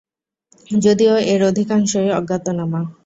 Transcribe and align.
যদিও 0.77 1.13
এর 1.31 1.41
অধিকাংশই 1.49 2.09
অজ্ঞাতনামা। 2.11 2.81